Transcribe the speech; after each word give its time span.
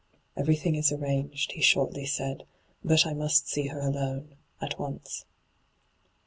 'Everything 0.41 0.73
is 0.73 0.91
arranged,' 0.91 1.51
he 1.51 1.61
shortly 1.61 2.07
said.' 2.07 2.45
But 2.83 3.05
I 3.05 3.13
must 3.13 3.47
see 3.47 3.67
her 3.67 3.79
alone— 3.79 4.33
at 4.59 4.79
once.' 4.79 5.25